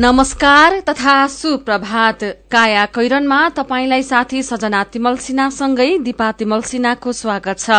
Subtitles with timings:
[0.00, 7.70] नमस्कार तथा सुप्रभात। काया कैरनमा तपाईंलाई साथी सजना तिमल सिन्हासँगै दिपा तिमल सिन्हाको स्वागत छ।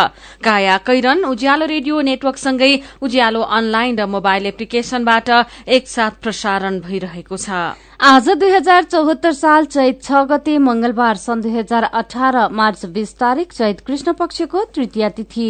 [0.46, 5.30] काया कैरन उज्यालो रेडियो नेटवर्कसँगै उज्यालो अनलाइन र मोबाइल एप्लिकेशनबाट
[5.68, 7.50] एकसाथ प्रसारण भइरहेको छ।
[8.06, 13.18] आज दुई हजार चौहत्तर साल चैत छ गते मंगलबार सन् दुई हजार अठार मार्च बीस
[13.18, 15.50] तारीक चैत कृष्ण पक्षको तृतीय तिथि।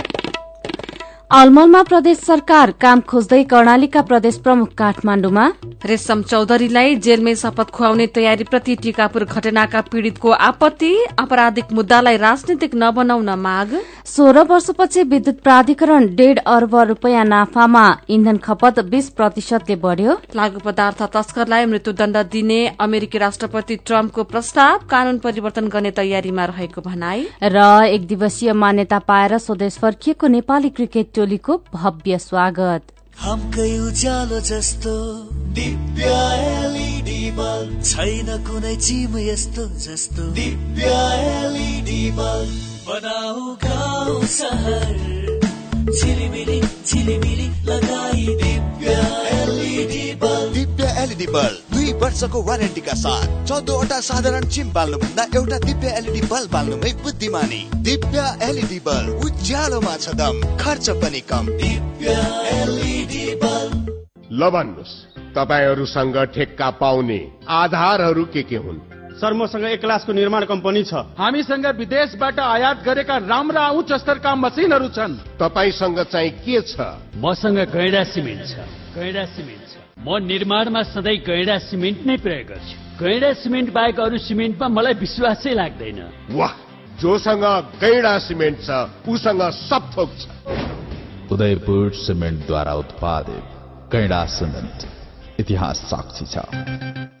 [1.31, 5.43] अलमलमा प्रदेश सरकार काम खोज्दै कर्णालीका प्रदेश प्रमुख काठमाण्डुमा
[5.89, 13.71] रेशम चौधरीलाई जेलमै शपथ खुवाउने तयारीप्रति टीकापुर घटनाका पीड़ितको आपत्ति आपराधिक मुद्दालाई राजनीतिक नबनाउन माग।
[14.07, 21.01] सोह्र वर्षपछि विद्युत प्राधिकरण डेढ अर्ब रूपियाँ नाफामा इन्धन खपत बीस प्रतिशतले बढ़्यो। लागू पदार्थ
[21.15, 28.07] तस्करलाई मृत्युदण्ड दिने अमेरिकी राष्ट्रपति ट्रम्पको प्रस्ताव कानून परिवर्तन गर्ने तयारीमा रहेको भनाई। र एक
[28.07, 32.81] दिवसीय मान्यता पाएर स्वदेश फर्किएको नेपाली क्रिकेट टोलीको भव्य स्वागत।
[33.87, 34.93] उज्यालो जस्तो
[35.33, 42.53] दिव्य एलइडी बल्ब। छैन कुनै चिम यस्तो जस्तो। Divya LED bulb.
[42.87, 44.95] बनाऊ गाउँ सहर।
[46.01, 48.91] झिलिमिली झिलिमिली लगाई Divya
[49.41, 50.70] LED bulb.
[51.01, 56.91] LED bulb दुई वर्षको वारेन्टीका साथ चौधवटा साधारण चिम बाल्नुभन्दा एउटा दिव्य एलइडी बल्ब बाल्नुमै
[57.03, 62.17] बुद्धिमानी। दिव्य एलइडी बल्ब उज्यालोमा छ दम खर्च पनि कम। दिव्य
[62.53, 63.89] एलइडी बल्ब।
[64.31, 64.93] ल भन्नुहोस्
[65.35, 67.19] तपाईँहरूसँग ठेक्का पाउने
[67.49, 68.79] आधारहरू के के हुन्?
[69.17, 74.87] सर मसँग एक क्लासको निर्माण कम्पनी छ। हामीसँग विदेशबाट आयात गरेका राम्रा उच्च स्तरका मसिनहरू
[74.93, 76.93] छन्। तपाईँसँग चाहिँ के छ?
[77.17, 82.75] मसँग गैडा सिमेन्ट छ। गैडा सिमेन्ट छ। म निर्माणमा सधैँ गैडा सिमेन्ट नै प्रयोग गर्छु।
[82.97, 85.99] गैडा सिमेन्ट बाहेक अरू सिमेन्टमा मलाई विश्वासै लाग्दैन।
[86.33, 86.53] वाह!
[86.97, 87.45] जोसँग
[87.77, 88.69] गैडा सिमेन्ट छ
[89.05, 90.25] उसँग सब थोक छ।
[91.31, 93.45] उदयपुर सिमेन्टद्वारा उत्पादित
[93.93, 97.20] गैडा सिमेन्ट इतिहास साक्षी छ।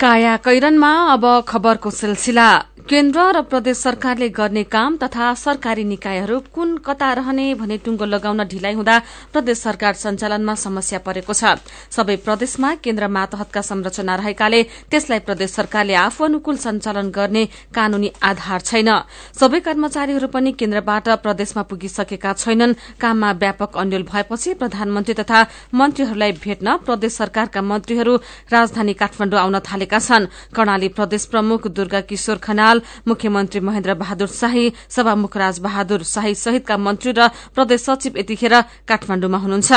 [0.00, 2.48] काया कैरनमा अब खबरको सिलसिला।
[2.88, 8.42] केन्द्र र प्रदेश सरकारले गर्ने काम तथा सरकारी निकायहरू कुन कता रहने भने टुङ्गो लगाउन
[8.50, 8.96] ढिलाइ हुँदा
[9.32, 11.60] प्रदेश सरकार सञ्चालनमा समस्या परेको छ।
[11.92, 18.60] सबै प्रदेशमा केन्द्र मातहतका संरचना रहेकाले त्यसलाई प्रदेश सरकारले आफू अनुकूल सञ्चालन गर्ने कानूनी आधार
[18.60, 18.90] छैन।
[19.36, 25.46] सबै कर्मचारीहरू पनि केन्द्रबाट प्रदेशमा पुगिसकेका छैनन्। काममा व्यापक अन्यल भएपछि प्रधानमन्त्री तथा
[25.76, 28.16] मन्त्रीहरूलाई भेट्न प्रदेश सरकारका मन्त्रीहरू
[28.50, 29.58] राजधानी काठमाण्डु आउन
[29.90, 36.02] थालेका छन्। कर्णाली प्रदेश प्रमुख दुर्गा किशोर खनाल मुख्यमन्त्री महेन्द्र बहादुर शाही सभामुख राज बहादुर
[36.04, 38.54] शाही सहितका मन्त्री र प्रदेश सचिव यतिखेर
[38.86, 39.70] काठमाण्डुमा हुनुहुन्छ।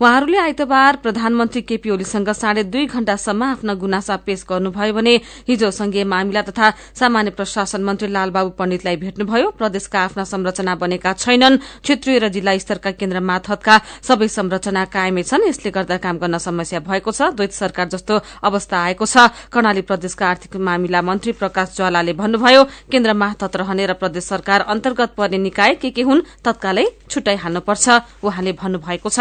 [0.00, 5.14] उहाँहरूले आइतबार प्रधानमन्त्री केपी ओलीसँग साढे दुई घण्टासम्म आफ्ना गुनासा पेश गर्नुभयो भने
[5.48, 6.66] हिजो संघीय मामिला तथा
[6.96, 12.90] सामान्य प्रशासन मन्त्री लालबाबु पण्डितलाई भेट्नुभयो। प्रदेशका आफ्ना संरचना बनेका छैनन्। क्षेत्रीय र जिल्ला स्तरका
[12.96, 17.86] केन्द्र माथतका सबै संरचना कायमै छन्। यसले गर्दा काम गर्न समस्या भएको छ। द्वैत सरकार
[17.88, 19.16] जस्तो अवस्था आएको छ।
[19.58, 22.62] कर्णाली प्रदेशका आर्थिक मामिला मन्त्री प्रकाश ज्वालाले भन्नुभयो
[22.92, 27.86] केन्द्र माथत रहने र प्रदेश सरकार अन्तर्गत पर्ने निकाय के के हुन् तत्कालै छुट्याइहाल्नुपर्छ
[28.22, 29.18] उहाँले भन्नुभएको छ।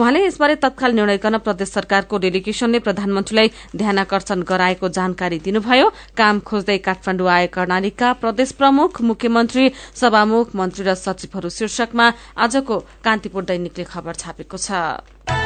[0.00, 5.86] उहाँले यसबारे तत्काल निर्णय गर्न प्रदेश सरकारको डेलिगेशनले प्रधानमन्त्रीलाई ध्यानकर्षण गराएको जानकारी दिनुभयो।
[6.16, 9.64] काम खोज्दै काठमाण्डु आए कर्णालीका प्रदेश प्रमुख मुख्यमन्त्री
[9.94, 12.06] सभामुख मन्त्री र सचिवहरू शीर्षकमा
[12.38, 15.45] आजको कान्तिपुर दैनिकले खबर छापेको छ।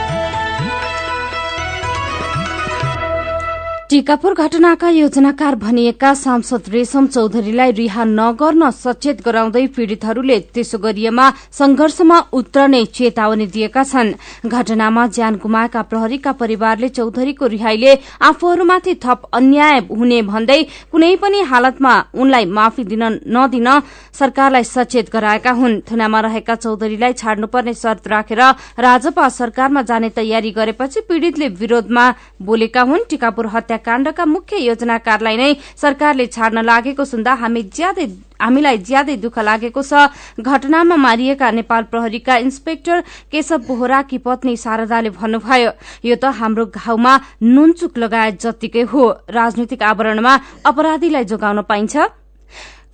[3.90, 12.18] टीकापुर घटनाका योजनाकार भनिएका सांसद रेशम चौधरीलाई रिहा नगर्न सचेत गराउँदै पीड़ितहरूले त्यसो गरिएमा संघर्षमा
[12.32, 14.12] उत्रने चेतावनी दिएका छन्।
[14.46, 21.94] घटनामा ज्यान गुमाएका प्रहरीका परिवारले चौधरीको रिहाईले आफूहरूमाथि थप अन्याय हुने भन्दै कुनै पनि हालतमा
[22.14, 23.68] उनलाई माफी दिन नदिन
[24.14, 28.42] सरकारलाई सचेत गराएका हुन्। थुनामा रहेका चौधरीलाई छाड्नुपर्ने शर्त राखेर
[28.78, 32.08] राजपा सरकारमा जाने तयारी गरेपछि पीड़ितले विरोधमा
[32.42, 38.06] बोलेका हुन्। टीकापुर हत्या हत्याकाण्डका मुख्य योजनाकारलाई नै सरकारले छाड्न लागेको सुन्दा हामी ज्यादै
[38.40, 39.92] हामीलाई ज्यादै दुःख लागेको छ।
[40.40, 43.00] घटनामा मारिएका नेपाल प्रहरीका इन्सपेक्टर
[43.32, 45.70] केशव बोहराकी पत्नी शारदाले भन्नुभयो
[46.04, 50.32] यो त हाम्रो घाउमा नुनचुक लगायत जत्तिकै हो। राजनीतिक आवरणमा
[50.64, 52.19] अपराधीलाई जोगाउन पाइन्छ।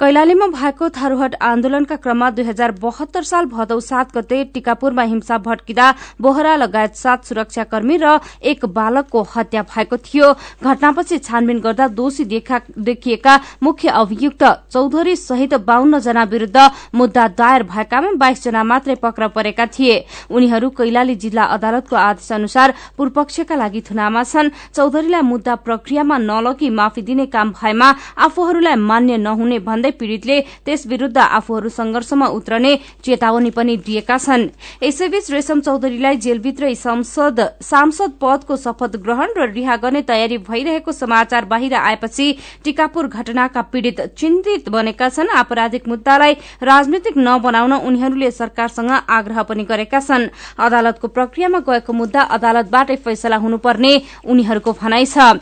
[0.00, 5.86] कैलालीमा भएको थारूहट आन्दोलनका क्रममा दुई हजार बहत्तर साल भदौ सात गते टिकापुरमा हिंसा भट्किँदा
[6.20, 10.32] बोहरा लगायत सात सुरक्षाकर्मी र एक बालकको हत्या भएको थियो।
[10.62, 18.12] घटनापछि छानबिन गर्दा दोषी देखिएका मुख्य अभियुक्त चौधरी सहित बाहन्न जना विरूद्ध मुद्दा दायर भएकामा
[18.20, 19.96] बाइस जना मात्रै पक्रा परेका थिए।
[20.28, 27.02] उनीहरू कैलाली जिल्ला अदालतको आदेश अनुसार पूर्वपक्षका लागि थुनामा छन्। चौधरीलाई मुद्दा प्रक्रियामा नलगी माफी
[27.02, 27.88] दिने काम भएमा
[28.20, 32.72] आफूहरूलाई मान्य नहुने भन्दै भन्दै पीड़ितले त्यस विरूद्ध आफूहरू संघर्षमा उत्रने
[33.04, 34.50] चेतावनी पनि दिएका छन्।
[34.82, 41.74] यसैबीच रेशम चौधरीलाई जेलभित्रै सांसद पदको शपथ ग्रहण र रिहा गर्ने तयारी भइरहेको समाचार बाहिर
[41.76, 42.26] आएपछि
[42.64, 50.00] टिकापुर घटनाका पीड़ित चिन्तित बनेका छन्। आपराधिक मुद्दालाई राजनीतिक नबनाउन उनीहरूले सरकारसँग आग्रह पनि गरेका
[50.00, 53.92] छन्। अदालतको प्रक्रियामा गएको मुद्दा अदालतबाटै फैसला हुनुपर्ने
[54.26, 55.38] उनीहरूको भनाइ छ।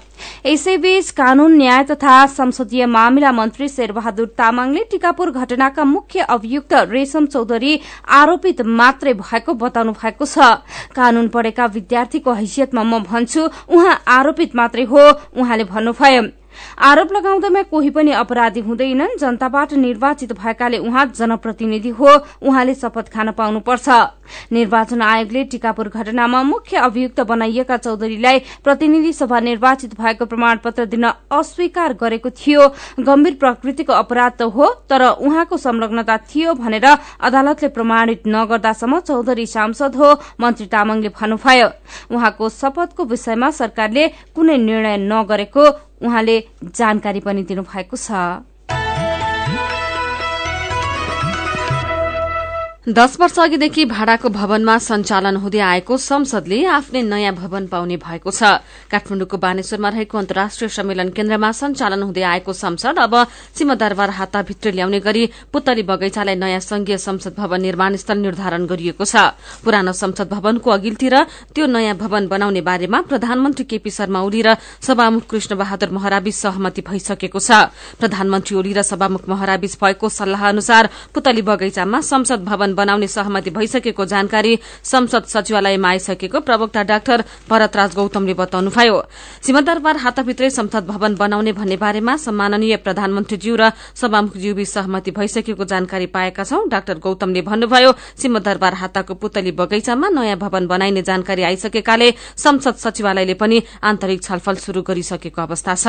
[0.46, 7.72] यसैबीच कानून न्याय तथा संसदीय मामिला मन्त्री शेरबहादुर तामाङले टिकापुर घटनाका मुख्य अभियुक्त रेशम चौधरी
[8.12, 10.36] आरोपित मात्रै भएको बताउनु भएको छ।
[10.94, 15.02] कानून पढेका विद्यार्थीको हैसियतमा म भन्छु उहाँ आरोपित मात्रै हो
[15.36, 16.22] उहाँले भन्नुभयो।
[16.78, 22.10] आरोप लगाउँदामा कोही पनि अपराधी हुँदैनन्। जनताबाट निर्वाचित भएकाले उहाँ जनप्रतिनिधि हो।
[22.42, 23.88] उहाँले शपथ खान पाउनुपर्छ।
[24.52, 31.92] निर्वाचन आयोगले टीकापुर घटनामा मुख्य अभियुक्त बनाइएका चौधरीलाई प्रतिनिधि सभा निर्वाचित भएको प्रमाणपत्र दिन अस्वीकार
[31.94, 32.68] गरेको थियो।
[33.00, 36.86] गम्भीर प्रकृतिको अपराध त हो तर उहाँको संलग्नता थियो भनेर
[37.20, 41.68] अदालतले प्रमाणित नगर्दासम्म चौधरी सांसद हो मन्त्री तामाङले भन्नुभयो।
[42.10, 45.64] उहाँको शपथको विषयमा सरकारले कुनै निर्णय नगरेको
[46.04, 46.36] उहाँले
[46.72, 48.10] जानकारी पनि दिनुभएको छ।
[52.86, 58.60] दश वर्ष अघिदेखि भाडाको भवनमा सञ्चालन हुँदै आएको संसदले आफ्नै नयाँ भवन पाउने भएको छ।
[58.92, 63.14] काठमाडौँको बानेश्वरमा रहेको अन्तर्राष्ट्रिय सम्मेलन केन्द्रमा सञ्चालन हुँदै आएको संसद अब
[63.56, 69.32] सिंहदरबार हाताभित्र ल्याउने गरी पुतली बगैंचालाई नयाँ संघीय संसद भवन निर्माण स्थल निर्धारण गरिएको छ।
[69.64, 71.16] पुरानो संसद भवनको अघिल्तिर
[71.56, 76.84] त्यो नयाँ भवन बनाउने बारेमा प्रधानमन्त्री केपी शर्मा ओली र सभामुख कृष्ण बहादुर महराबीच सहमति
[76.84, 83.06] भइसकेको छ। प्रधानमन्त्री ओली र सभामुख महराबीच भएको सल्लाह अनुसार पुतली बगैंचामा संसद भवन बनाउने
[83.08, 88.96] सहमति भइसकेको जानकारी संसद सचिवालयमा आइसकेको प्रवक्ता डाक्टर भरतराज गौतमले बताउनुभयो।
[89.42, 96.44] सिंहदरबार हातभित्रै संसद भवन बनाउने भन्ने बारेमा सम्माननीय प्रधानमन्त्रीज्यू र सभामुखज्यूबीच सहमति भइसकेको जानकारी पाएका
[96.44, 103.34] छौं। डाक्टर गौतमले भन्नुभयो सिंहदरबार हाताको पुतली बगैंचामा नयाँ भवन बनाइने जानकारी आइसकेकाले संसद सचिवालयले
[103.34, 105.86] पनि आन्तरिक छलफल शुरू गरिसकेको अवस्था छ।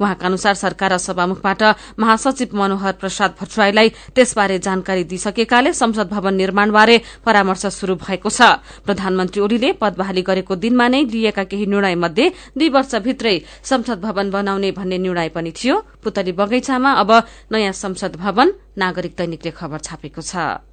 [0.00, 1.62] उहाँका अनुसार सरकार र सभामुखबाट
[1.98, 8.60] महासचिव मनोहर प्रसाद भट्टराईलाई त्यसबारे जानकारी दिइसकेकाले संसद भवन भवन निर्माणबारे परामर्श शुरू भएको छ।
[8.84, 14.30] प्रधानमन्त्री ओलीले पद बहाली गरेको दिनमा नै लिएका केही निर्णय मध्ये दुई वर्षभित्रै संसद भवन
[14.30, 17.10] बनाउने भन्ने निर्णय पनि थियो। पुतली बगैंचामा अब
[17.48, 20.67] नयाँ संसद भवन नागरिक दैनिकले खबर छापेको छ।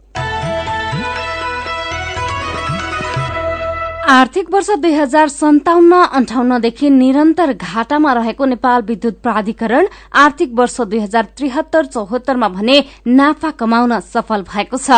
[4.06, 11.00] आर्थिक वर्ष दुई हजार सन्ताउन्न अन्ठाउन्नदेखि निरन्तर घाटामा रहेको नेपाल विद्युत प्राधिकरण आर्थिक वर्ष दुई
[11.00, 14.92] हजार त्रिहत्तर चौहत्तरमा भने नाफा कमाउन सफल भएको छ।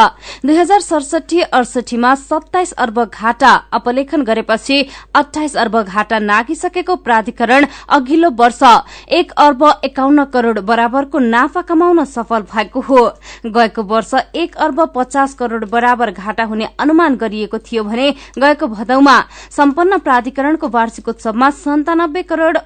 [0.46, 4.82] दुई हजार सडसठी अडसठीमा सत्ताइस अर्ब घाटा अपलेखन गरेपछि
[5.16, 8.60] अठाइस अर्ब घाटा नागिसकेको प्राधिकरण अघिल्लो वर्ष
[9.12, 13.06] एक अर्ब एकाउन्न करोड़ बराबरको नाफा कमाउन सफल भएको हो।
[13.48, 18.96] गएको वर्ष एक अर्ब पचास करोड़ बराबर घाटा हुने अनुमान गरिएको थियो भने गएको भदौ
[19.02, 19.16] मा
[19.58, 22.58] सम्पन्न प्राधिकरणको वार्षिक उत्सवमा सन्तानब्बे करोड़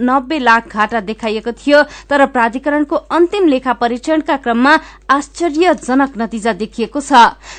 [0.00, 4.76] नब्बे लाख घाटा देखाइएको थियो तर प्राधिकरणको अन्तिम लेखा परीक्षणका क्रममा
[5.10, 7.12] आश्चर्यजनक नतिजा देखिएको छ।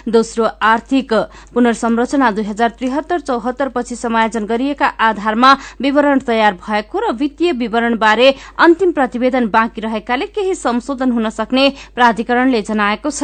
[0.07, 1.13] दोस्रो आर्थिक
[1.53, 8.29] पुनर्संरचना दुई हजार त्रिहत्तर चौहत्तर पछि समायोजन गरिएका आधारमा विवरण तयार भएको र वित्तीय विवरणबारे
[8.59, 13.23] अन्तिम प्रतिवेदन बाँकी रहेकाले केही संशोधन हुन सक्ने प्राधिकरणले जनाएको छ।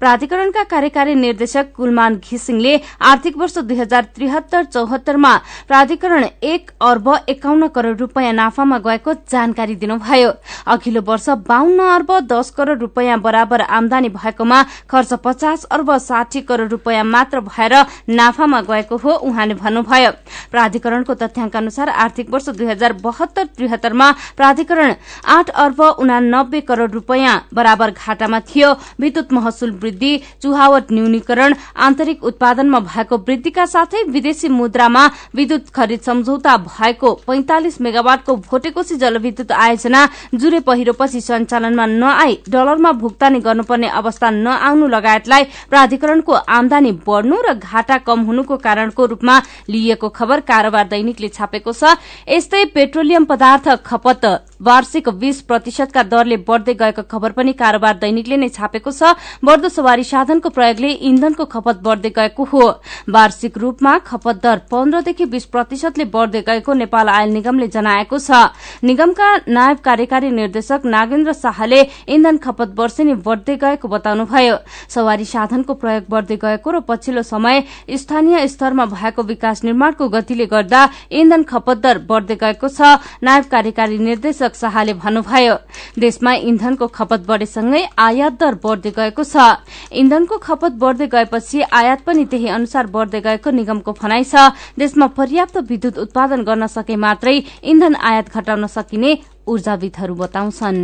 [0.00, 5.36] प्राधिकरणका कार्यकारी निर्देशक कुलमान घिसिङले आर्थिक वर्ष दुई हजार त्रिहत्तर चौहत्तरमा
[5.68, 10.30] प्राधिकरण एक अर्ब एकाउन्न करोड़ रूपियाँ नाफामा गएको जानकारी दिनुभयो।
[10.66, 16.68] अघिल्लो वर्ष बाहन्न अर्ब दस करोड़ रूपियाँ बराबर आमदानी भएकोमा खर्च पचास अर्ब साठी करोड़
[16.68, 17.74] रूपियाँ मात्र भएर
[18.10, 20.10] नाफामा गएको हो उहाँले भन्नुभयो।
[20.52, 24.94] प्राधिकरणको तथ्याङ्क अनुसार आर्थिक वर्ष दुई हजार बहत्तर त्रिहत्तरमा प्राधिकरण
[25.28, 30.12] आठ अर्ब उनानब्बे करोड़ रूपियाँ बराबर घाटामा थियो। विद्युत महसुल वृद्धि
[30.42, 38.23] चुहावट न्यूनीकरण आन्तरिक उत्पादनमा भएको वृद्धिका साथै विदेशी मुद्रामा विद्युत खरिद सम्झौता भएको पैंतालिस मेगावाट
[38.24, 40.00] फाँटको भोटेकोशी जलविद्युत आयोजना
[40.34, 47.98] जुरे पहिरोपछि सञ्चालनमा नआई डलरमा भुक्तानी गर्नुपर्ने अवस्था नआउनु लगायतलाई प्राधिकरणको आमदानी बढ़नु र घाटा
[47.98, 51.96] कम हुनुको कारणको रूपमा लिइएको खबर कारोबार दैनिकले छापेको छ।
[52.28, 54.24] यस्तै पेट्रोलियम पदार्थ खपत
[54.64, 59.12] वार्षिक बीस प्रतिशतका दरले बढ़दै गएको खबर पनि कारोबार दैनिकले नै छापेको छ।
[59.44, 62.64] बढ़दो सवारी साधनको प्रयोगले इन्धनको खपत बढ़दै गएको हो।
[63.08, 69.28] वार्षिक रूपमा खपत दर पन्ध्रदेखि बीस प्रतिशतले बढ़दै गएको नेपाल आयल निगमले जनाएको छ। निगमका
[69.48, 74.56] नायब कार्यकारी निर्देशक नागेन्द्र शाहले इन्धन खपत वर्षेनी बढ़दै गएको बताउनुभयो।
[74.88, 80.88] सवारी साधनको प्रयोग बढ़दै गएको र पछिल्लो समय स्थानीय स्तरमा भएको विकास निर्माणको गतिले गर्दा
[81.10, 85.54] इन्धन खपत दर बढ़दै गएको छ नायब कार्यकारी निर्देशक शाहले भन्नुभयो।
[85.98, 89.36] देशमा इन्धनको खपत बढ़ेसँगै आयात दर बढ़दै गएको छ।
[89.92, 95.56] इन्धनको खपत बढ़दै गएपछि आयात पनि त्यही अनुसार बढ़दै गएको निगमको भनाइ छ। देशमा पर्याप्त
[95.64, 99.10] विद्युत उत्पादन गर्न सके मात्रै इन्धन आयात घटाउन सकिने
[99.48, 100.80] ऊर्जाविदहरू बताउँछन्।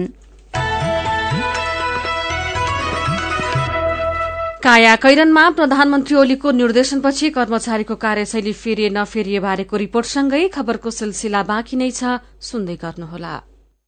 [4.61, 11.91] काया कैरनमा प्रधानमन्त्री ओलीको निर्देशनपछि कर्मचारीको कार्यशैली फेरिए नफेरिए बारेको रिपोर्टसँगै खबरको सिलसिला बाँकी नै
[11.91, 13.50] छ सुन्दै गर्नुहोला।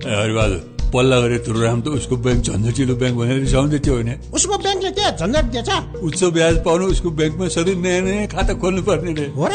[0.00, 0.60] हरिबहादुर
[0.92, 4.10] पल्ला गरे तुरुराम त उसको ब्याङ्क झन्झटिलो ब्याङ्क भनेर रिसाउँदै थियो होइन?
[4.34, 5.70] उसको ब्याङ्कले के झन्झट दिएछ?
[6.02, 9.54] उच्च ब्याज पाउनु उसको ब्याङ्कमा सधैँ नयाँ नयाँ खाता खोल्नु पर्ने हो र?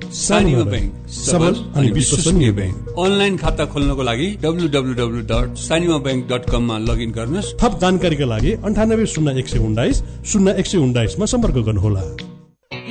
[0.11, 5.97] सानीमा ब्याङ्क सबल अनि विश्वसनीय ब्याङ्क अनलाइन खाता खोल्नको लागि W W W dot Sanima
[6.05, 10.67] bank dot कममा लगइन गर्नुहोस्। थप जानकारीका लागि अन्ठानब्बे शून्य एक सय उन्नाइस शून्य एक
[10.67, 12.03] सय उन्नाइसमा सम्पर्क गर्नुहोला।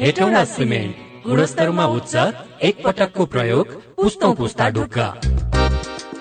[0.00, 0.94] हेटौँडा सिमेन्ट
[1.26, 2.14] गुणस्तरमा उच्च
[2.64, 5.08] एक पटकको प्रयोग पुस्तौँ पुस्ता ढुक्का।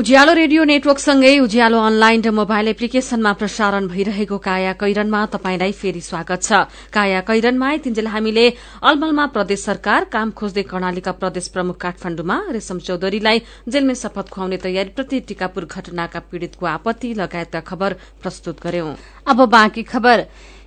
[0.00, 6.40] उज्यालो रेडियो नेटवर्कसँगै उज्यालो अनलाइन र मोबाइल एप्लिकेशनमा प्रसारण भइरहेको काया कैरनमा तपाईंलाई फेरि स्वागत
[6.40, 8.46] छ। काया कैरनमा तिनजेल हामीले
[8.80, 13.38] अलमलमा प्रदेश सरकार काम खोज्दै कर्णालीका प्रदेश प्रमुख काठमाण्डुमा रेशम चौधरीलाई
[13.68, 17.90] जेलमै शपथ खुवाउने तयारीप्रति टीकापुर घटनाका पीड़ितको आपत्ति लगायतका खबर
[18.24, 18.96] प्रस्तुत गर्यौं।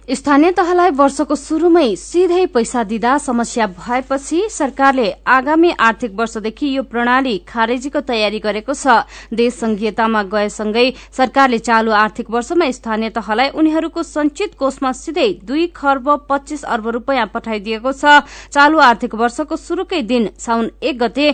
[0.03, 7.37] स्थानीय तहलाई वर्षको शुरूमै सिधै पैसा दिँदा समस्या भएपछि सरकारले आगामी आर्थिक वर्षदेखि यो प्रणाली
[7.47, 10.85] खारेजीको तयारी गरेको छ। देश संघीयतामा गएसँगै
[11.17, 17.27] सरकारले चालू आर्थिक वर्षमा स्थानीय तहलाई उनीहरूको संचित कोषमा सिधै दुई खर्ब पच्चीस अर्ब रूपियाँ
[17.33, 21.31] पठाइदिएको छ। चालू आर्थिक वर्षको शुरूकै दिन साउन एक गते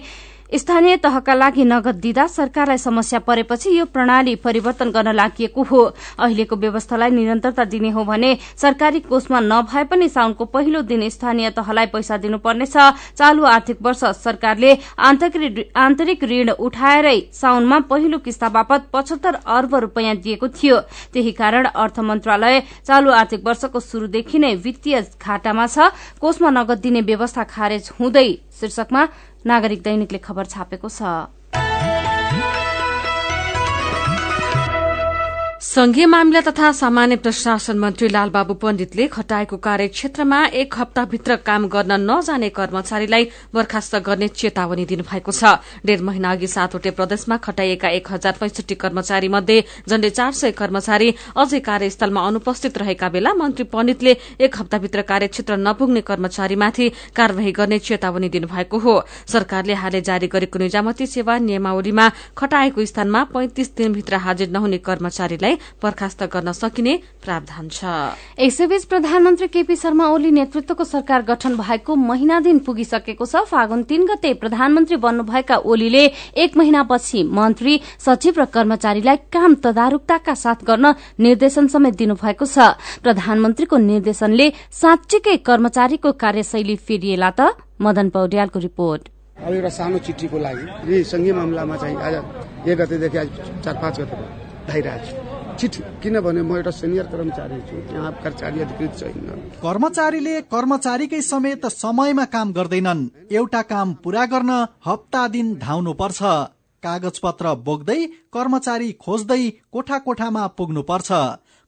[0.50, 5.82] स्थानीय तहका लागि नगद दिँदा सरकारलाई समस्या परेपछि यो प्रणाली परिवर्तन गर्न लागि हो।
[6.20, 11.86] अहिलेको व्यवस्थालाई निरन्तरता दिने हो भने सरकारी कोषमा नभए पनि साउनको पहिलो दिन स्थानीय तहलाई
[11.94, 12.78] पैसा दिनुपर्नेछ।
[13.14, 20.48] चालू आर्थिक वर्ष सरकारले आन्तरिक ऋण उठाएरै साउनमा पहिलो किस्ता बापत पचहत्तर अर्ब रूपियाँ दिएको
[20.50, 20.78] थियो।
[21.14, 27.02] त्यही कारण अर्थ मन्त्रालय चालू आर्थिक वर्षको शुरूदेखि नै वित्तीय घाटामा छ। कोषमा नगद दिने
[27.04, 28.30] व्यवस्था खारेज हुँदै
[28.60, 29.08] शीर्षकमा
[29.50, 31.39] नागरिक दैनिकले खबर छापेको छ।
[35.80, 42.50] संघीय मामिला तथा सामान्य प्रशासन मन्त्री लालबाबु पण्डितले खटाएको कार्यक्षेत्रमा एक हप्ताभित्र काम गर्न नजाने
[42.58, 45.44] कर्मचारीलाई बर्खास्त गर्ने चेतावनी दिनुभएको छ।
[45.88, 51.10] डेढ़ महिना अघि सातवटै प्रदेशमा खटाइएका एक हजार पैंसठी कर्मचारी मध्ये झण्डै चार सय कर्मचारी
[51.38, 58.30] अझै कार्यस्थलमा अनुपस्थित रहेका बेला मन्त्री पण्डितले एक हप्ताभित्र कार्यक्षेत्र नपुग्ने कर्मचारीमाथि कार्यवाही गर्ने चेतावनी
[58.36, 64.84] दिनुभएको हो। सरकारले हालै जारी गरेको निजामती सेवा नियमावलीमा खटाएको स्थानमा पैंतिस दिनभित्र हाजिर नहुने
[64.92, 67.84] कर्मचारीलाई बर्खास्त गर्न सकिने प्रावधान छ।
[68.40, 74.06] यसैबीच प्रधानमन्त्री केपी शर्मा ओली नेतृत्वको सरकार गठन भएको महिना दिन पुगिसकेको छ। फागुन तीन
[74.06, 76.04] गते प्रधानमन्त्री बन्नुभएका ओलीले
[76.38, 83.78] एक महिनापछि मन्त्री सचिव र कर्मचारीलाई काम तदारूकताका साथ गर्न निर्देशन समेत दिनुभएको छ। प्रधानमन्त्रीको
[83.80, 89.02] निर्देशनले साँच्चीकै कर्मचारीको कार्यशैली फेरिएला त। मदन पौड्यालको रिपोर्ट।
[89.40, 92.16] अब एउटा सानो चिठीको लागि संघीय मामलामा चाहिँ आज
[92.68, 93.28] एक गतेदेखि आज
[93.64, 94.16] चार पाँच गते
[94.68, 95.29] भइरहेको छु।
[95.60, 99.28] चिठी किनभने म एउटा सिनियर कर्मचारी छु यहाँ कर्मचारी अधिकृत छैन।
[99.60, 103.02] कर्मचारीले कर्मचारीकै समेत समयमा काम गर्दैनन्।
[103.32, 104.52] एउटा काम पूरा गर्न
[104.86, 106.20] हप्ता दिन धाउनु पर्छ
[106.84, 108.00] कागज पत्र बोक्दै
[108.34, 111.10] कर्मचारी खोज्दै कोठा कोठामा पुग्नु पर्छ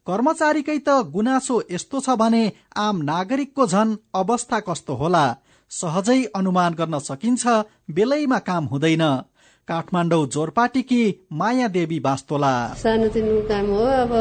[0.07, 2.43] कर्मचारीकै त गुनासो यस्तो छ भने
[2.77, 5.25] आम नागरिकको झन अवस्था कस्तो होला?
[5.71, 7.43] सहजै अनुमान गर्न सकिन्छ
[7.91, 9.03] बेलैमा काम हुँदैन।
[9.71, 11.03] काठमाडौँ जोरपाटीकी
[11.39, 12.53] माया देवी बास्तोला?
[12.77, 14.11] सानोतिनो काम हो अब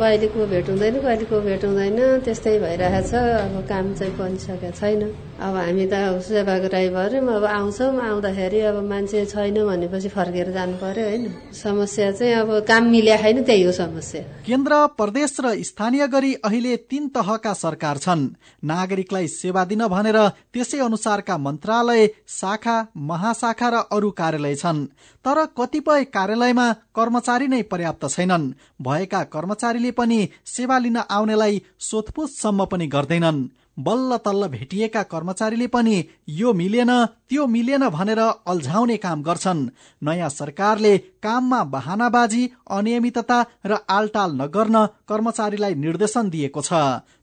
[0.00, 5.02] कहिलेको भेट हुँदैन कहिलेको भेट हुँदैन त्यस्तै भइरहेछ अब काम चाहिँ बनिसकेको छैन।
[5.36, 11.04] अब हामी त सेवाग्राही भयौँ अब आउँछौँ आउँदाखेरि अब मान्छे छैन भनेपछि फर्केर जानु पर्यो
[11.04, 16.32] होइन। समस्या चाहिँ अब काम मिल्या छैन त्यही हो समस्या। केन्द्र प्रदेश र स्थानीय गरी
[16.40, 18.22] अहिले तीन तहका सरकार छन्।
[18.64, 20.18] नागरिकलाई सेवा दिन भनेर
[20.56, 24.84] त्यसै अनुसारका मन्त्रालय शाखा महाशाखा र अरू कार्यालय छन्।
[25.24, 32.86] तर कतिपय कार्यालयमा कर्मचारी नै पर्याप्त छैनन्। भएका कर्मचारीले पनि सेवा लिन आउनेलाई सोधपुछसम्म पनि
[32.86, 33.46] गर्दैनन्।
[33.78, 35.96] बल्ल तल्ल भेटिएका कर्मचारीले पनि
[36.28, 36.92] यो मिलेन
[37.28, 39.68] त्यो मिलेन भनेर अल्झाउने काम गर्छन्।
[40.02, 46.72] नयाँ सरकारले काममा बहानाबाजी अनियमितता र आलटाल नगर्न कर्मचारीलाई निर्देशन दिएको छ।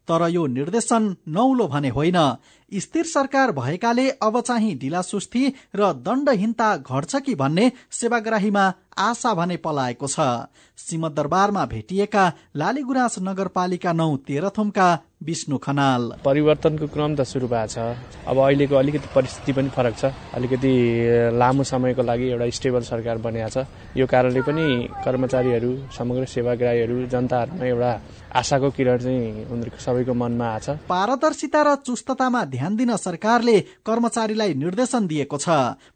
[0.07, 2.19] तर यो निर्देशन नौलो भने होइन।
[2.71, 5.43] स्थिर सरकार भएकाले अब चाहिँ ढिलासुस्ती
[5.75, 10.19] र दण्डहीनता घट्छ कि भन्ने सेवाग्राहीमा आशा भने पलाएको छ।
[10.77, 14.87] सिंहदरबारमा भेटिएका लालीगुराँस नगरपालिका नौ तेह्रथुमका
[15.25, 17.77] विष्णु खनाल। परिवर्तनको क्रम त सुरु भएको छ।
[18.27, 20.05] अब अहिलेको अलिकति परिस्थिति पनि फरक छ।
[20.35, 20.73] अलिकति
[21.39, 24.65] लामो समयको लागि एउटा स्टेबल सरकार बनिएको छ। यो कारणले पनि
[25.05, 27.91] कर्मचारीहरू समग्र सेवाग्राहीहरू जनताहरूमा एउटा
[28.35, 35.07] आशाको किरण चाहिँ उनीहरूको सबैको मनमा आछ। पारदर्शिता र चुस्ततामा ध्यान दिन सरकारले कर्मचारीलाई निर्देशन
[35.07, 35.49] दिएको छ।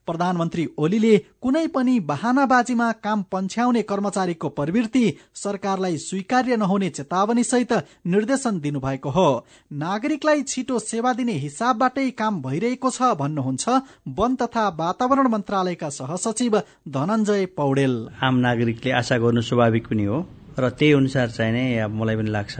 [0.05, 7.73] प्रधानमन्त्री ओलीले कुनै पनि बहानाबाजीमा काम पन्छ्याउने कर्मचारीको प्रवृत्ति सरकारलाई स्वीकार्य नहुने चेतावनी सहित
[8.07, 9.27] निर्देशन दिनुभएको हो।
[9.73, 13.81] नागरिकलाई छिटो सेवा दिने हिसाबबाटै काम भइरहेको छ भन्नुहुन्छ
[14.13, 16.57] वन तथा वातावरण मन्त्रालयका सहसचिव
[16.89, 20.25] धनञ्जय पौडेल। आम नागरिकले आशा गर्नु स्वाभाविक पनि हो।
[20.59, 22.55] र त्यही अनुसार चाहिँ नै अब मलाई पनि लाग्छ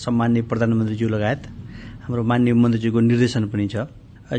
[0.00, 1.42] सम्मान्य प्रधानमन्त्रीज्यू लगायत
[2.08, 3.76] हाम्रो मान्य मन्त्रीज्यूको निर्देशन पनि छ।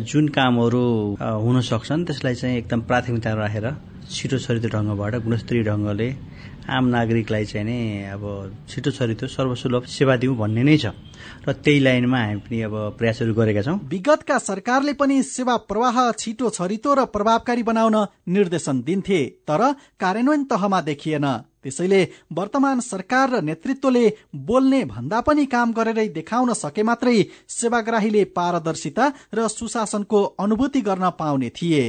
[0.10, 0.84] जुन कामहरू
[1.22, 3.68] हुन सक्छन् त्यसलाई चाहिँ एकदम प्राथमिकता राखेर
[4.06, 6.10] छिटो छरितो ढङ्गबाट गुणस्तरीय ढङ्गले
[6.66, 7.78] आम नागरिकलाई चाहिँ नै
[8.14, 8.24] अब
[8.70, 10.86] छिटो छरितो सर्वसुलभ सेवा दिउँ भन्ने नै छ।
[11.46, 16.50] र त्यही लाइनमा हामी पनि अब प्रयासहरू गरेका छौँ। विगतका सरकारले पनि सेवा प्रवाह छिटो
[16.50, 17.98] छरितो र प्रभावकारी बनाउन
[18.30, 19.62] निर्देशन दिन्थे तर
[20.00, 21.26] कार्यान्वयन तहमा देखिएन।
[21.66, 22.02] त्यसैले
[22.34, 24.06] वर्तमान सरकार र नेतृत्वले
[24.46, 27.18] बोल्ने भन्दा पनि काम गरेरै देखाउन सके मात्रै
[27.50, 31.86] सेवाग्राहीले पारदर्शिता र सुशासनको अनुभूति गर्न पाउने थिए।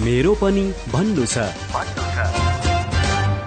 [0.00, 1.38] मेरो पनि भन्नु छ।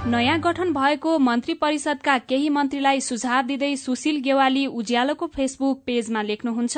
[0.05, 6.77] नयाँ गठन भएको मन्त्री परिषदका केही मन्त्रीलाई सुझाव दिँदै सुशील गेवाली उज्यालोको फेसबुक पेजमा लेख्नुहुन्छ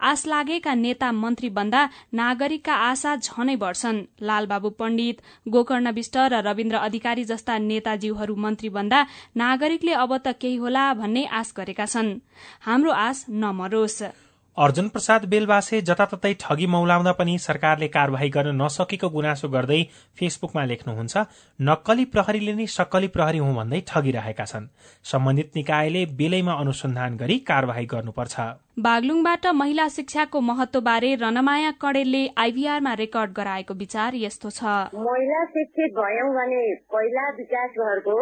[0.00, 1.82] आश लागेका नेता मन्त्री बन्दा
[2.14, 5.16] नागरिकका आशा झनै बढ्छन्। लालबाबु पण्डित
[5.50, 9.02] गोकर्ण विष्ट र रविन्द्र अधिकारी जस्ता नेताजीहरू मन्त्री बन्दा
[9.36, 12.14] नागरिकले अब त केही होला भन्ने आश गरेका छन्।
[12.62, 14.27] हाम्रो आश नमरोस्।
[14.58, 19.76] अर्जुन प्रसाद बेलबासे जताततै ठगी मौलाउँदा पनि सरकारले कार्यवाही गर्न नसकेको गुनासो गर्दै
[20.18, 21.22] फेसबुकमा लेख्नुहुन्छ
[21.60, 24.66] नक्कली प्रहरीले नै सक्कली प्रहरी हुँ भन्दै ठगिरहेका छन्।
[25.10, 28.48] सम्बन्धित निकायले बेलैमा अनुसन्धान गरी कार्यवाही गर्नुपर्छ।
[28.88, 34.74] बागलुङबाट महिला शिक्षाको महत्वबारे रनमाया कडेलले आइभीआरमा रेकर्ड गराएको विचार यस्तो छ।
[35.06, 36.66] महिला शिक्षित भयौं भने
[36.96, 38.18] पहिला विकास घरको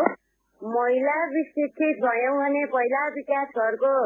[0.62, 3.96] महिला शिक्षित भयौं भने पहिला विकास घरको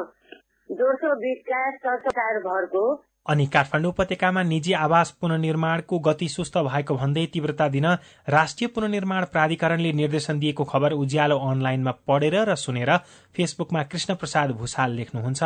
[3.28, 7.86] अनि काठमाडौँ उपत्यकामा निजी आवास पुननिर्माणको गति सुस्त भएको भन्दै तीव्रता दिन
[8.28, 12.96] राष्ट्रिय पुननिर्माण प्राधिकरणले निर्देशन दिएको खबर उज्यालो अनलाइनमा पढेर र सुनेर
[13.36, 15.42] फेसबुकमा कृष्ण प्रसाद भूषाल लेख्नुहुन्छ।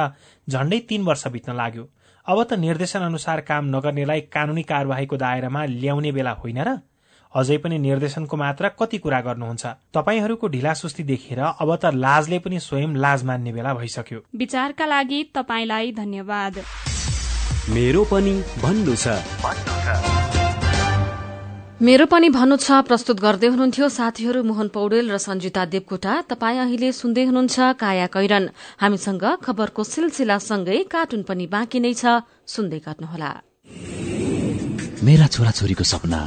[0.51, 1.85] झण्डै तीन वर्ष बित्न लाग्यो।
[2.27, 6.81] अब त निर्देशन अनुसार काम नगर्नेलाई कानूनी कार्यवाहीको दायरामा ल्याउने बेला होइन र
[7.35, 12.95] अझै पनि निर्देशनको मात्र कति कुरा गर्नुहुन्छ। तपाईँहरूको ढिलासुस्ती देखेर अब त लाजले पनि स्वयं
[12.95, 16.55] लाज मान्ने बेला भइसक्यो। विचारका लागि तपाईँलाई धन्यवाद।
[17.75, 19.07] मेरो पनि भन्नु छ।
[21.83, 26.89] मेरो पनि भन्नु छ प्रस्तुत गर्दै हुनुहुन्थ्यो साथीहरू मोहन पौडेल र सञ्जिता देवकोटा। तपाईँ अहिले
[26.95, 28.45] सुन्दै हुनुहुन्छ काया कैरन।
[28.79, 33.31] हामीसँग खबरको सिलसिलासँगै कार्टुन पनि बाँकी नै छ। सुन्दै गर्नुहोला।
[35.03, 36.21] मेरा छोराछोरीको सपना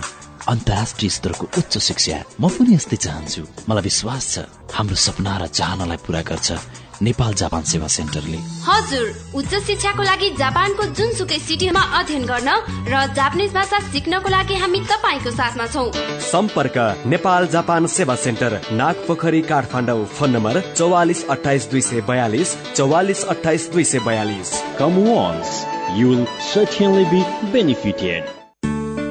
[0.47, 4.36] अन्तर्राष्ट्रिय स्तरको उच्च शिक्षा। म पनि यस्तै चाहन्छु। मलाई विश्वास छ
[4.75, 6.47] हाम्रो सपना र चाहनालाई पूरा गर्छ
[6.97, 9.05] नेपाल जापान सेवा सेन्टरले। हजुर
[9.38, 12.49] उच्च शिक्षाको लागि जापानको जुनसुकै सिटीमा अध्ययन गर्न
[12.89, 15.83] र जापानिज भाषा सिक्नको लागि हामी तपाईँको साथमा छौ।
[16.31, 23.23] सम्पर्क Nepal Japan Sewa centre Nagpokhari Kathmandu phone number चौवालिस अठाइस दुई सय बयालिस चौवालिस
[23.36, 24.49] अठाइस दुई सय बयालिस।
[24.88, 25.65] Once,
[25.97, 27.21] you will certainly be
[27.53, 28.37] benefited.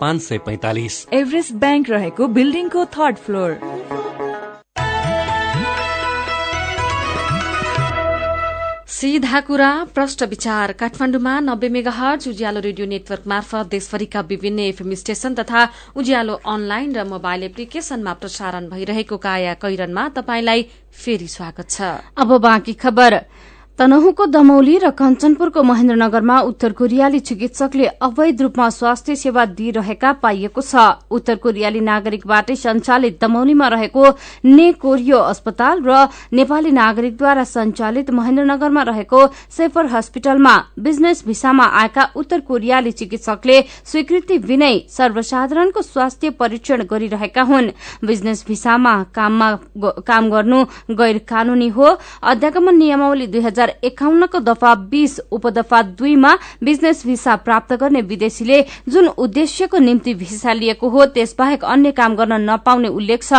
[0.00, 3.58] पाँच सय पैतालिस। एभरेस्ट ब्याङ्क रहेको बिल्डिङको थर्ड फ्लोर।
[8.96, 14.94] सीधा कुरा प्रष्ट विचार। काठमाडौँमा नब्बे mega hertz Ujyaalo radio network मार्फत देशभरिका विभिन्न एफएम
[14.94, 20.62] स्टेशन तथा उज्यालो अनलाइन र मोबाइल एप्लिकेशनमा प्रसारण भइरहेको काया कैरनमा तपाईंलाई
[20.96, 21.82] फेरि स्वागत छ।
[22.16, 23.20] अब बाँकी खबर।
[23.78, 31.04] तनहुको दमौली र कञ्चनपुरको महेन्द्रनगरमा उत्तर कोरियाली चिकित्सकले अवैध रूपमा स्वास्थ्य सेवा दिइरहेका पाइएको छ।
[31.12, 34.04] उत्तर कोरियाली नागरिकबाटै सञ्चालित दमौलीमा रहेको
[34.46, 39.20] ने कोरियो अस्पताल र नेपाली नागरिकद्वारा सञ्चालित महेन्द्रनगरमा रहेको
[39.58, 47.70] सेफर हस्पिटलमा बिजनेस भिसामा आएका उत्तर कोरियाली चिकित्सकले स्वीकृति बिनै सर्वसाधारणको स्वास्थ्य परीक्षण गरिरहेका हुन्।
[48.06, 50.64] बिजनेस भिसामा काम गर्नु
[50.96, 57.72] गैर कानूनी हो। अध्यागमन नियमावली दुई हजार एकाउन्नको दफा बीस उपदफा दुईमा बिजनेस भिसा प्राप्त
[57.74, 63.32] गर्ने विदेशीले जुन उद्देश्यको निम्ति भिसा लिएको हो त्यसबाहेक अन्य काम गर्न नपाउने उल्लेख छ।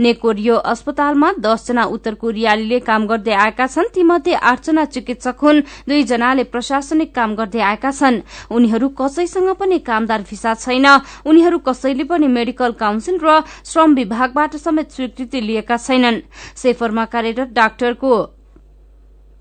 [0.00, 7.14] नेकोरियो अस्पतालमा दसजना उत्तर कोरियालीले काम गर्दै आएका छन्। तीमध्ये आठजना चिकित्सक हुन्। दुईजनाले प्रशासनिक
[7.14, 10.86] काम गर्दै आएका छन्। उनीहरू कसैसँग पनि कामदार भिसा छैन।
[11.26, 16.20] उनीहरू कसैले पनि मेडिकल काउन्सिल र श्रम विभागबाट समेत स्वीकृति लिएका छैनन्।
[16.56, 18.35] सेफरमा कार्यरत डाक्टरको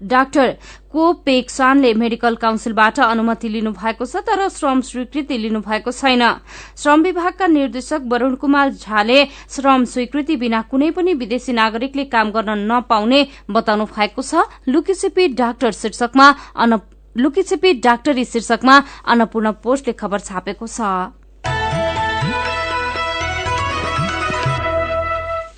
[0.05, 0.51] डाक्टर
[0.91, 6.23] को पेक्सानले मेडिकल काउन्सिलबाट अनुमति लिनु भएको छ तर श्रम स्वीकृति लिनु भएको छैन।
[6.77, 12.57] श्रम विभागका निर्देशक वरूण कुमार झाले श्रम स्वीकृति बिना कुनै पनि विदेशी नागरिकले काम गर्न
[12.71, 16.27] नपाउने बताउनु भएको छ। लुकिसिपी डाक्टर शीर्षकमा
[17.15, 18.75] लुकिछिपी डाक्टरी शीर्षकमा
[19.07, 20.81] अन्नपूर्ण पोस्टले खबर छापेको छ।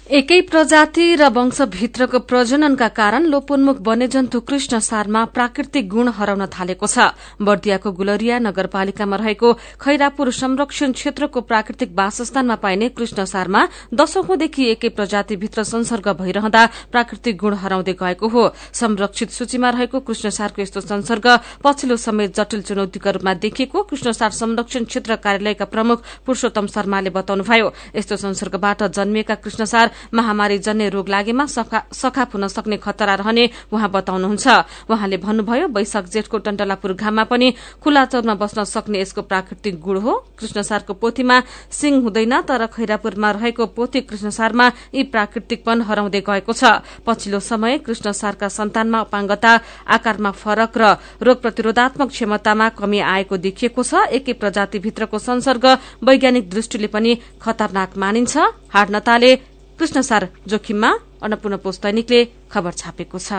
[0.08, 7.12] एकै प्रजाति र वंशभित्रको प्रजननका कारण लोपोन्मुख वन्यजन्तु कृष्ण सारमा प्राकृतिक गुण हराउन थालेको छ।
[7.43, 9.52] बर्दियाको गुलरिया नगरपालिकामा रहेको
[9.84, 17.54] खैरापुर संरक्षण क्षेत्रको प्राकृतिक वासस्थानमा पाइने कृष्ण सारमा दशकौंदेखि एकै प्रजातिभित्र संसर्ग भइरहँदा प्राकृतिक गुण
[17.60, 18.43] हराउँदै गएको हो।
[18.74, 21.28] संरक्षित सूचीमा रहेको कृष्णसारको यस्तो संसर्ग
[21.60, 28.15] पछिल्लो समेत जटिल चुनौतीका रूपमा देखिएको कृष्णसार संरक्षण क्षेत्र कार्यालयका प्रमुख पुरूषोत्तम शर्माले बताउनुभयो। यस्तो
[28.15, 34.48] संसर्गबाट जन्मिएका कृष्णसार महामारी जन्य रोग लागेमा सखाप हुन सक्ने खतरा रहने उहाँ बताउनुहुन्छ।
[34.90, 40.14] उहाँले भन्नुभयो वैशाख जेठको टन्टलापुर घाममा पनि खुला चौरमा बस्न सक्ने यसको प्राकृतिक गुण हो।
[40.40, 47.40] कृष्णसारको पोथीमा सिंह हुँदैन तर खैरापुरमा रहेको पोथी कृष्णसारमा यी प्राकृतिकपन हराउँदै गएको छ। पछिल्लो
[47.42, 49.52] समय कृष्णसारका सन्तानमा अपाङ्गता
[49.88, 50.84] आकारमा फरक र
[51.22, 55.66] रोग प्रतिरोधात्मक क्षमतामा कमी आएको देखिएको छ। एकै प्रजातिभित्रको संसर्ग
[56.04, 58.38] वैज्ञानिक दृष्टिले पनि खतरनाक मानिन्छ।
[58.74, 60.92] हाडनताले कृष्णसार जोखिममा
[61.24, 62.20] अन्नपूर्ण पोस्ट दैनिकले
[62.52, 63.34] खबर छापेको छ।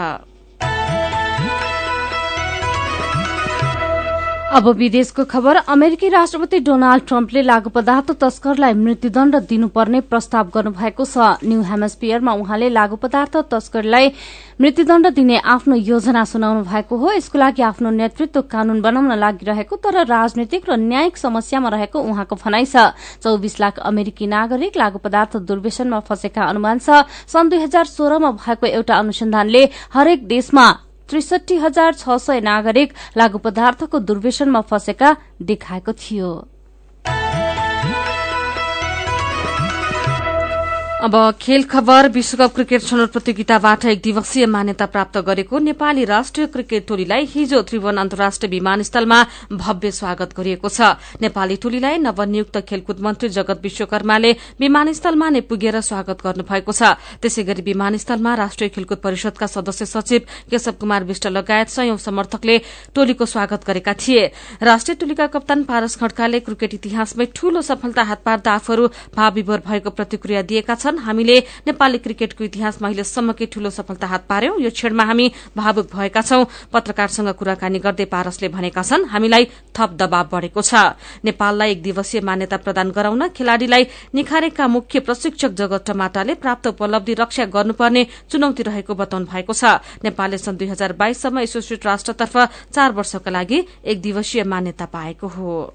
[4.48, 11.44] अब विदेशको खबर अमेरिकी राष्ट्रपति डोनाल्ड ट्रम्पले लागू पदार्थ तस्करलाई मृत्युदण्ड दिनुपर्ने प्रस्ताव गर्नुभएको छ।
[11.44, 14.08] न्यू हेमस्पियरमा उहाँले लागू पदार्थ तस्करलाई
[14.60, 20.04] मृत्युदण्ड दिने आफ्नो योजना सुनाउनु भएको हो। यसको लागि आफ्नो नेतृत्व कानून बनाउन लागिरहेको तर
[20.08, 26.00] राजनीतिक र न्यायिक समस्यामा रहेको उहाँको भनाइ छ। चौविस लाख अमेरिकी नागरिक लागू पदार्थ दुर्व्यसनमा
[26.08, 32.16] फँसेका अनुमान छ। सन् दुई हजार सोह्रमा भएको एउटा अनुसन्धानले हरेक देशमा त्रिसठी हजार छ
[32.20, 35.16] सय नागरिक लागू पदार्थको दुर्व्यसनमा फँसेका
[35.50, 36.30] देखाएको थियो।
[40.98, 46.86] अब खेल खबर विश्वकप क्रिकेट छनौट प्रतियोगिताबाट एक दिवसीय मान्यता प्राप्त गरेको नेपाली राष्ट्रिय क्रिकेट
[46.88, 49.18] टोलीलाई हिजो त्रिभुवन अन्तर्राष्ट्रिय विमानस्थलमा
[49.52, 56.18] भव्य स्वागत गरिएको छ। नेपाली टोलीलाई नवनियुक्त खेलकुद मन्त्री जगत विश्वकर्माले विमानस्थलमा नै पुगेर स्वागत
[56.24, 56.82] गर्नुभएको छ।
[57.22, 62.58] त्यसै गरी विमानस्थलमा राष्ट्रिय खेलकुद परिषदका सदस्य सचिव केशव कुमार विष्ट लगायत सयौं समर्थकले
[62.94, 64.26] टोलीको स्वागत गरेका थिए।
[64.62, 70.42] राष्ट्रिय टोलीका कप्तान पारस खड्काले क्रिकेट इतिहासमै ठूलो सफलता हात पार्दा आफूहरू भावविभोर भएको प्रतिक्रिया
[70.42, 71.36] दिएका छन्। छन्। हामीले
[71.68, 77.28] नेपाली क्रिकेटको इतिहासमा अहिलेसम्मकै ठूलो सफलता हात पार्यौं। यो क्षणमा हामी भावुक भएका छौं। पत्रकारसँग
[77.36, 79.44] कुराकानी गर्दै पारसले भनेका छन् हामीलाई
[79.76, 85.84] थप दबाव बढ़ेको छ। नेपाललाई एक दिवसीय मान्यता प्रदान गराउन खेलाड़ीलाई निखारेका मुख्य प्रशिक्षक जगत
[85.86, 89.64] टमाटाले प्राप्त उपलब्धि रक्षा गर्नुपर्ने चुनौती रहेको बताउनु भएको छ।
[90.04, 92.36] नेपालले सन् दुई हजार बाइससम्म एसोसिएट राष्ट्रतर्फ
[92.72, 95.74] चार वर्षका लागि एक दिवसीय मान्यता पाएको हो।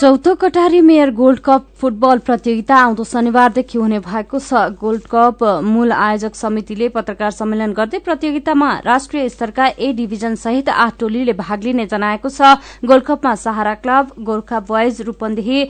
[0.00, 5.92] चौथो कटारी मेयर गोल्ड कप फुटबल प्रतियोगिता आउँदो शनिबारदेखि हुने भएको छ। गोल्ड कप मूल
[5.92, 11.86] आयोजक समितिले पत्रकार सम्मेलन गर्दै प्रतियोगितामा राष्ट्रिय स्तरका ए डिभिजन सहित आठ टोलीले भाग लिने
[11.92, 15.68] जनाएको छ। गोल्ड कपमा Sahara club Gorkha boys Rupandehi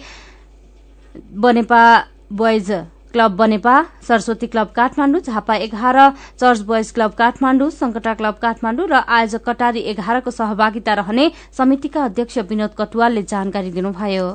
[1.43, 1.83] Banepa
[2.33, 2.71] boys
[3.13, 3.75] club Banepa
[4.09, 5.99] Saraswati club Kathmandu Jhapa एघार
[6.41, 12.39] church boys club Kathmandu Sankata club Kathmandu र आयोजक कटारी एघारको सहभागिता रहने समितिका अध्यक्ष
[12.51, 14.29] विनोद कटुवालले जानकारी दिनुभयो।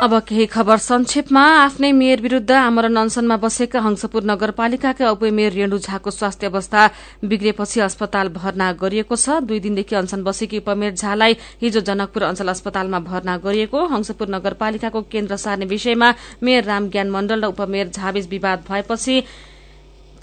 [0.00, 6.10] अब केही खबर संक्षेपमा। आफ्नै मेयर विरूद्ध आमरण अनसनमा बसेका हंसपुर नगरपालिकाका उपमेयर रेणु झाको
[6.10, 6.86] स्वास्थ्य अवस्था
[7.28, 12.98] बिग्रेपछि अस्पताल भर्ना गरिएको छ। दुई दिनदेखि अनसन बसेकी उपमेयर झालाई हिजो जनकपुर अञ्चल अस्पतालमा
[13.04, 19.20] भर्ना गरिएको। हंसपुर नगरपालिकाको केन्द्र सार्ने विषयमा मेयर रामज्ञान मण्डल र उपमेयर झाबीज विवाद भएपछि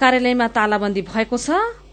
[0.02, 1.86] कार्यालयमा तालाबन्दी भएको छ।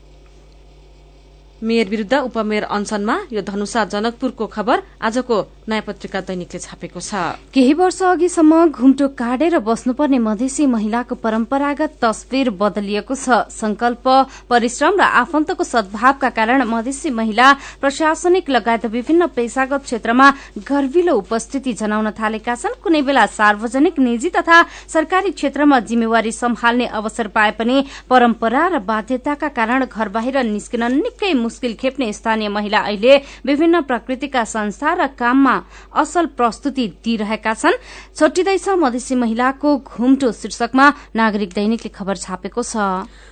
[1.62, 7.72] मेयर विरूद्ध उपमेयर अनसनमा यो धनुषा जनकपुरको खबर। आजको नयाँ पत्रिका दैनिकले छापेको छ। केही
[7.74, 14.05] वर्ष अघिसम्म घुम्टो काटेर बस्नुपर्ने मधेसी महिलाको परम्परागत तस्विर बदलिएको छ। संकल्प
[14.44, 20.31] परिश्रम र आफन्तको सद्भावका कारण मधेसी महिला प्रशासनिक लगायत विभिन्न पेसागत क्षेत्रमा
[20.68, 27.29] गर्विलो उपस्थिति जनाउन थालेका छन्। कुनै बेला सार्वजनिक निजी तथा सरकारी क्षेत्रमा जिम्मेवारी सम्हाल्ने अवसर
[27.33, 33.16] पाए पनि परम्परा र बाध्यताका कारण घर बाहिर निस्किन निकै मुस्किल खेप्ने स्थानीय महिला अहिले
[33.46, 35.54] विभिन्न प्रकृतिका संस्था र काममा
[35.95, 37.81] असल प्रस्तुति दिइरहेका छन्।
[38.19, 42.77] छुट्टिँदैछ मधेसी महिलाको घुम्टो शीर्षकमा नागरिक दैनिकले खबर छापेको छ।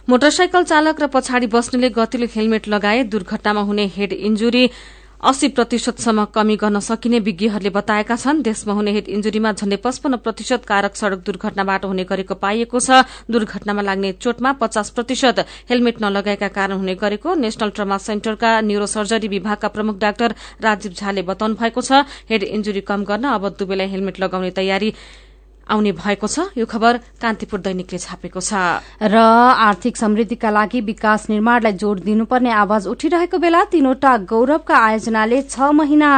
[0.08, 4.64] मोटरसाइकल चालक र पछाडि बस्नेले गतिलो हेलमेट लगाए दुर्घटनामा हुने हेड इन्जुरी
[5.22, 10.64] अस्सी प्रतिशतसम्म कमी गर्न सकिने विज्ञहरूले बताएका छन् देशमा हुने हेड इन्जुरीमा झण्डै पचपन्न प्रतिशत
[10.66, 16.72] कारक सड़क दुर्घटनाबाट हुने गरेको पाइएको छ। दुर्घटनामा लाग्ने चोटमा पचास प्रतिशत हेलमेट नलगाएका कारण
[16.74, 22.02] हुने गरेको नेशनल ट्रमा सेन्टरका न्यूरो सर्जरी विभागका प्रमुख डाक्टर राजीव झाले बताउनु भएको छ
[22.26, 24.90] हेड इन्जुरी कम गर्न अब दुवैलाई हेलमेट लगाउने तयारी
[25.72, 28.52] आउने भएको छ। यो खबर कान्तिपुर दैनिकले छापेको छ।
[29.02, 35.72] र आर्थिक समृद्धिका लागि विकास निर्माणलाई जोड़ दिनुपर्ने आवाज उठिरहेको बेला तीनवटा गौरवका आयोजनाले छ
[35.72, 36.12] महिना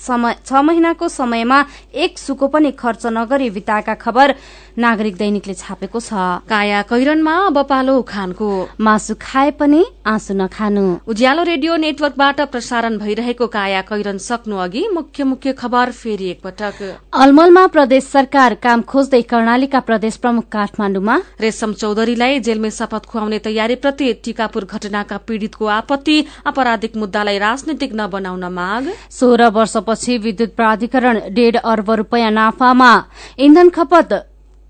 [0.00, 1.58] छ महिनाको समयमा
[1.92, 4.34] एक सुको पनि खर्च नगरी बिताएका खबर
[4.78, 6.12] नागरिक दैनिकले छापेको छ।
[6.48, 8.48] काया कैरनमा अब पालो उखानको
[8.80, 15.24] मासु खाए पनि आँसु नखानु। उज्यालो रेडियो नेटवर्कबाट प्रसारण भइरहेको काया कैरन सक्नु अघि मुख्य
[15.24, 16.82] मुख्य खबर फेरि एकपटक।
[17.14, 24.12] अलमलमा प्रदेश सरकार काम खोज्दै कर्णालीका प्रदेश प्रमुख काठमाण्डुमा रेशम चौधरीलाई जेलमै शपथ खुवाउने तयारीप्रति
[24.24, 31.90] टीकापुर घटनाका पीड़ितको आपत्ति आपराधिक मुद्दालाई राजनीतिक नबनाउन माग। सोह्र वर्षपछि विद्युत प्राधिकरण डेढ अर्ब
[32.00, 32.92] रूपियाँ नाफामा।
[33.38, 34.12] इन्धन खपत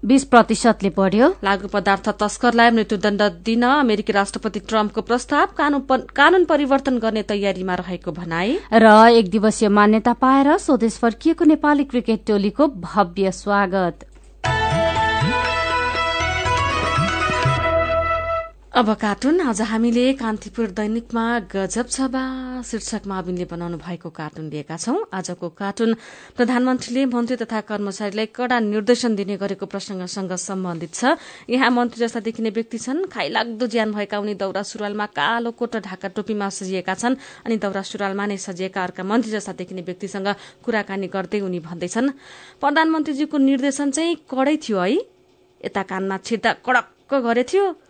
[0.03, 5.47] बीस प्रतिशतले बढ़्यो। लागू पदार्थ तस्करलाई मृत्युदण्ड दिन अमेरिकी राष्ट्रपति ट्रम्पको प्रस्ताव
[6.17, 12.27] कानून परिवर्तन गर्ने तयारीमा रहेको भनाई। र एक दिवसीय मान्यता पाएर स्वदेश फर्किएको नेपाली क्रिकेट
[12.27, 14.07] टोलीको भव्य स्वागत।
[18.71, 22.23] अब कार्टुन आज हामीले कान्तिपुर दैनिकमा गजब छबा
[22.63, 25.95] शीर्षकमा अविनले बनाउनु भएको कार्टुन लिएका छौं। आजको कार्टुन
[26.37, 31.19] प्रधानमन्त्रीले मन्त्री तथा कर्मचारीलाई कड़ा निर्देशन दिने गरेको प्रसंगसँग सम्बन्धित छ।
[31.51, 36.09] यहाँ मन्त्री जस्ता देखिने व्यक्ति छन्। खाइलाग्दो ज्यान भएका उनी दौरा सुरुवालमा कालो कोट ढाका
[36.15, 37.19] टोपीमा सजिएका छन्
[37.51, 40.29] अनि दौरा सुरुवालमा नै सजिएका अर्का मन्त्री जस्ता देखिने व्यक्तिसँग
[40.63, 42.09] कुराकानी गर्दै उनी भन्दैछन्।
[42.63, 44.95] प्रधानमन्त्रीजीको निर्देशन चाहिँ कडै थियो है।
[45.61, 47.90] यता कानमा छिर्दा कडक्क गरेथ्यो।